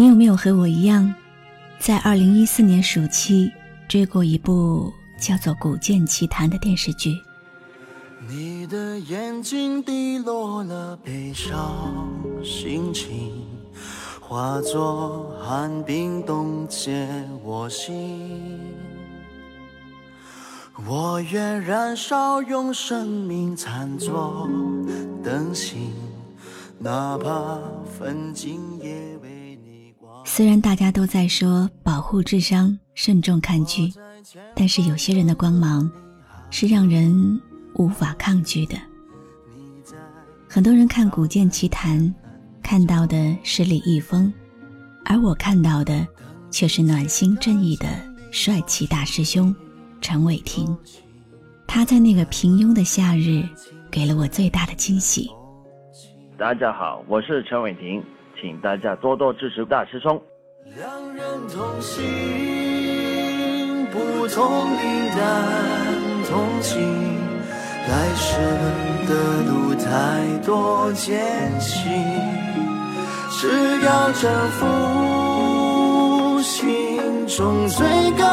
[0.00, 1.14] 你有没有和我一样，
[1.78, 3.52] 在二零一四年暑期
[3.86, 7.14] 追过一部叫做《古剑奇谭》的电视剧？
[8.26, 12.08] 你的眼睛滴落了悲伤
[12.42, 13.44] 心情，
[14.22, 17.06] 化作寒冰冻结
[17.44, 18.58] 我心。
[20.88, 24.48] 我愿燃烧，用生命参作
[25.22, 25.92] 灯芯，
[26.78, 29.39] 哪怕焚尽也未。
[30.24, 33.92] 虽然大家都在说保护智商、慎重看剧，
[34.54, 35.90] 但是有些人的光芒
[36.50, 37.40] 是让人
[37.74, 38.76] 无法抗拒的。
[40.48, 41.98] 很多人看《古剑奇谭》，
[42.62, 44.32] 看到的是李易峰，
[45.04, 46.06] 而我看到的
[46.50, 47.86] 却是暖心正义的
[48.30, 49.54] 帅气大师兄
[50.00, 50.76] 陈伟霆。
[51.66, 53.44] 他在那个平庸的夏日，
[53.90, 55.30] 给了我最大的惊喜。
[56.38, 58.02] 大家好，我是陈伟霆。
[58.40, 60.20] 请大家多多支持大师兄。
[60.76, 64.78] 两人同行，不同命，
[65.16, 65.20] 但
[66.24, 66.80] 同情。
[67.88, 68.38] 来生
[69.08, 69.12] 的
[69.50, 69.88] 路太
[70.46, 71.18] 多艰
[71.60, 71.90] 辛，
[73.30, 78.24] 只要征服心中最高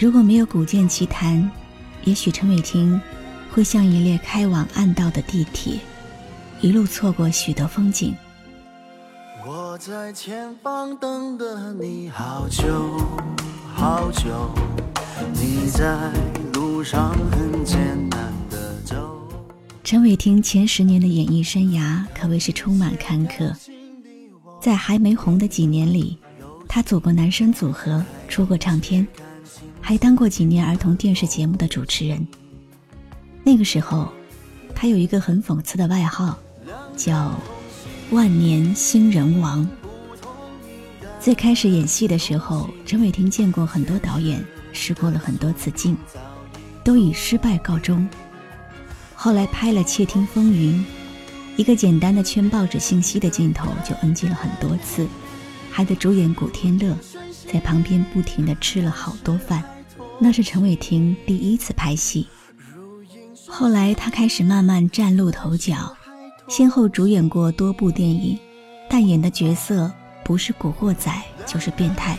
[0.00, 1.36] 如果没有《古剑奇谭》，
[2.04, 2.98] 也许陈伟霆
[3.52, 5.78] 会像一列开往暗道的地铁，
[6.62, 8.14] 一路错过许多风景。
[9.46, 12.98] 我在前方等了你好久
[13.74, 14.50] 好久，
[15.34, 16.10] 你在
[16.54, 17.78] 路上很艰
[18.08, 19.28] 难的走。
[19.84, 23.54] 陈伟霆前十年的演艺生涯可谓是充满坎坷，
[24.62, 26.16] 在还没红的几年里，
[26.66, 29.06] 他组过男生组合，出过唱片。
[29.80, 32.26] 还当过几年儿童电视节目的主持人。
[33.42, 34.12] 那个时候，
[34.74, 36.38] 他有一个很讽刺的外号，
[36.96, 37.34] 叫
[38.12, 39.66] “万年新人王”。
[41.18, 45.96] 最开始演戏的时候，陈伟霆见过很多导演，试过了很多次镜，
[46.84, 48.08] 都以失败告终。
[49.14, 50.74] 后来拍了《窃听风云》，
[51.56, 55.06] 一个简单的圈报纸信息的镜头就 NG 了很多次，
[55.70, 56.96] 还得主演古天乐。
[57.52, 59.64] 在旁边不停地吃了好多饭，
[60.20, 62.28] 那是陈伟霆第一次拍戏。
[63.48, 65.96] 后来他开始慢慢崭露头角，
[66.46, 68.38] 先后主演过多部电影，
[68.88, 69.90] 但演的角色
[70.24, 71.10] 不是古惑仔
[71.44, 72.16] 就是变态。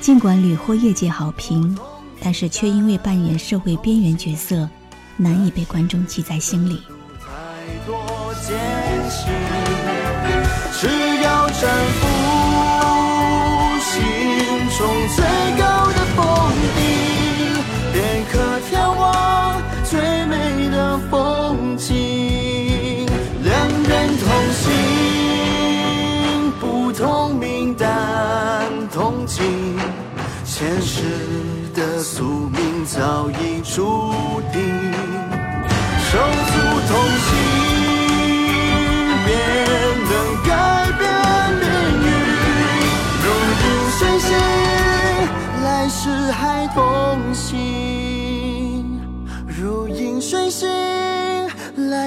[0.00, 1.76] 尽管屡获业界好评，
[2.20, 4.68] 但是却因为扮演社会边缘角色，
[5.16, 6.80] 难以被观众记在心里。
[10.78, 10.86] 只
[11.22, 11.68] 要征
[12.00, 12.39] 服。
[14.78, 15.24] 中最
[15.58, 16.22] 高的峰
[16.76, 16.78] 顶，
[17.92, 18.32] 便可
[18.70, 20.34] 眺望最美
[20.70, 23.06] 的风景。
[23.42, 24.66] 两人同行，
[26.60, 29.76] 不同命，但同情。
[30.44, 31.02] 前世
[31.74, 34.12] 的宿命早已注
[34.52, 34.62] 定，
[36.10, 36.52] 手足
[36.88, 36.90] 同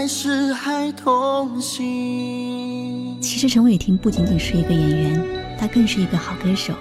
[0.03, 3.17] 来世还同行。
[3.21, 6.73] 其实陈伟霆不仅仅是一个演员，他更是一个好歌手。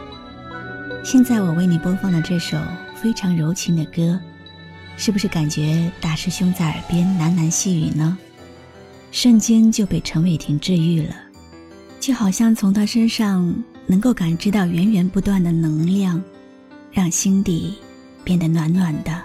[1.05, 2.59] 现在我为你播放的这首
[2.97, 4.19] 非常柔情的歌，
[4.97, 8.19] 是不是感觉大师兄在耳边喃喃细语呢？
[9.13, 11.15] 瞬间就被陈伟霆治愈了，
[12.01, 13.55] 就好像从他身上
[13.87, 16.21] 能够感知到源源不断的能量。
[16.91, 17.75] 让心底
[18.25, 19.22] 变得暖暖的。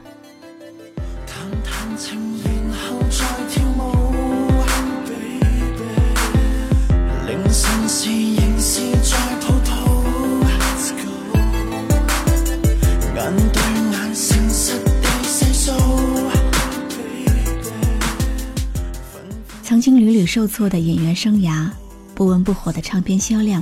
[19.67, 21.69] 曾经屡屡受挫的演员生涯，
[22.15, 23.61] 不温不火的唱片销量。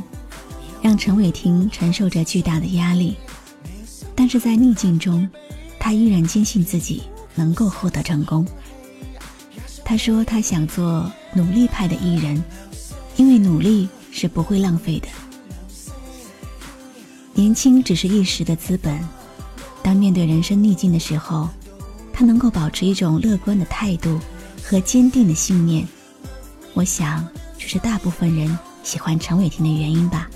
[0.80, 3.16] 让陈伟霆承受着巨大的压力，
[4.14, 5.28] 但是在逆境中，
[5.80, 7.02] 他依然坚信自己
[7.34, 8.46] 能够获得成功。
[9.84, 12.40] 他说：“他想做努力派的艺人，
[13.16, 15.08] 因为努力是不会浪费的。
[17.34, 18.96] 年轻只是一时的资本，
[19.82, 21.50] 当面对人生逆境的时候，
[22.14, 24.20] 他能够保持一种乐观的态度
[24.68, 25.88] 和坚定的信念。
[26.74, 27.26] 我想，
[27.58, 30.28] 这是大部分人喜欢陈伟霆的原因吧。”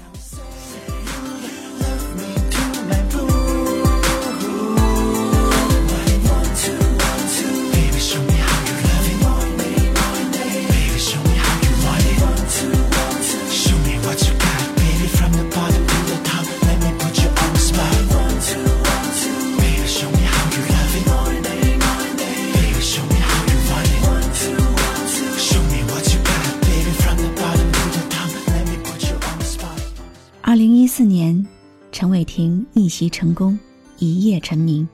[33.00, 33.57] 霆逆袭成功，
[34.00, 34.86] 一夜成名。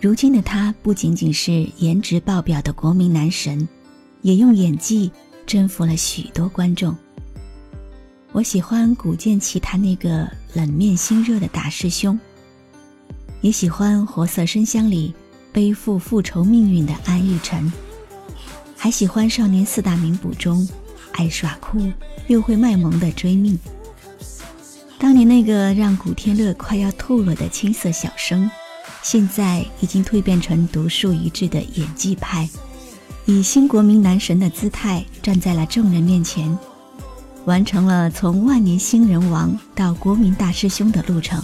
[0.00, 3.68] 如今的他不仅仅是颜值爆表的国民男神，
[4.22, 5.12] 也用演技
[5.46, 6.96] 征服了许多观众。
[8.32, 12.18] 我喜欢《古剑奇谭》那个冷面心热的大师兄，
[13.40, 15.14] 也喜欢《活色生香》里
[15.52, 17.72] 背负复仇命运的安逸晨，
[18.76, 20.68] 还喜欢《少年四大名捕》中
[21.12, 21.80] 爱耍酷
[22.26, 23.56] 又会卖萌的追命。
[25.16, 28.50] 你那个让古天乐快要吐了的青涩小生，
[29.02, 32.46] 现在已经蜕变成独树一帜的演技派，
[33.24, 36.54] 以新国民男神的姿态站在了众人面前，
[37.46, 41.42] 完成了从万年新人王到国民大师兄的路程。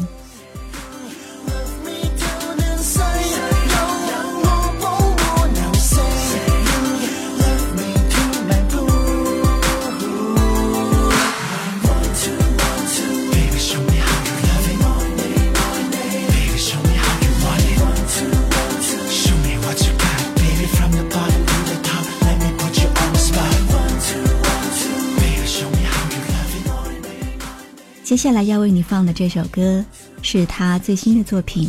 [28.22, 29.84] 下来要为你放的这首歌
[30.22, 31.69] 是他最新的作品。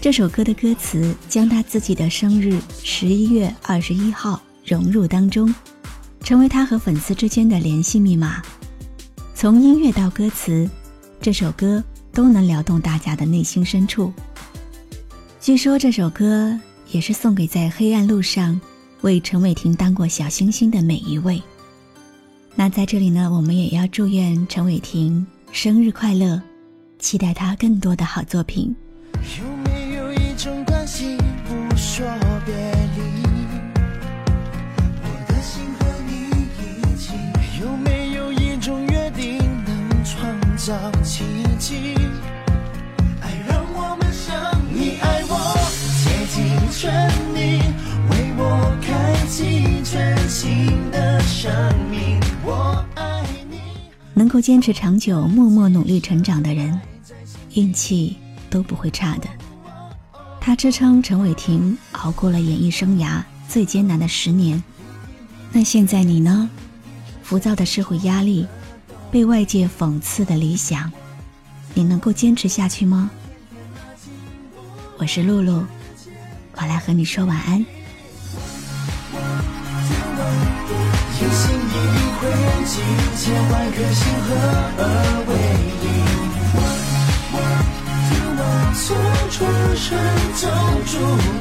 [0.00, 5.54] 这首歌的歌词将他自己的生日十一月二十一号融入当中，
[6.22, 8.40] 成为他和粉丝之间的联系密码。
[9.34, 10.66] 从音乐到歌词，
[11.20, 14.10] 这首歌都能撩动大家的内心深处。
[15.42, 16.58] 据说这首歌
[16.90, 18.58] 也是送给在黑暗路上
[19.02, 21.42] 为陈伟霆当过小星星的每一位。
[22.54, 25.26] 那在这里呢，我们也要祝愿陈伟霆。
[25.52, 26.40] 生日快乐！
[26.98, 28.74] 期待他更多的好作品。
[29.38, 31.11] 有没有一种关系
[54.22, 56.80] 能够坚持长久、默默努力成长的人，
[57.54, 58.16] 运气
[58.48, 59.26] 都不会差的。
[60.40, 64.62] 他支撑陈伟霆熬过了演艺生涯最艰难的十年。
[65.50, 66.48] 那现在你呢？
[67.24, 68.46] 浮躁的社会压力，
[69.10, 70.92] 被外界讽刺的理想，
[71.74, 73.10] 你能够坚持下去吗？
[74.98, 75.64] 我是露露，
[76.54, 77.66] 我来和你说晚安。
[82.64, 82.80] 几
[83.16, 84.28] 千万颗星合
[84.78, 84.82] 而
[85.28, 85.30] 为
[85.82, 85.84] 一，
[88.74, 88.96] 从
[89.30, 89.34] 出
[89.76, 89.84] 生
[90.36, 90.42] 就
[90.86, 90.92] 注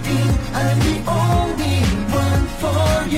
[0.03, 0.07] 定
[0.53, 1.75] ，I'm the only
[2.11, 3.17] one for you。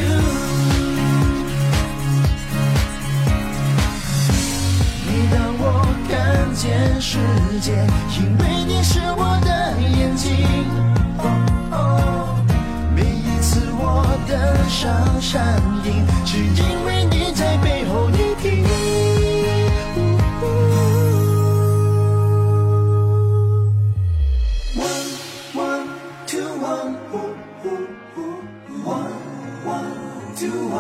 [5.08, 5.64] 每当我
[6.10, 6.12] 看
[6.54, 6.62] 见
[7.02, 7.10] 世
[7.60, 7.68] 界，
[8.18, 9.50] 因为你是我的
[9.82, 10.28] 眼睛。
[12.96, 13.82] 每一次我
[14.28, 14.32] 的
[14.70, 14.82] 上
[15.20, 16.93] 山顶，只因为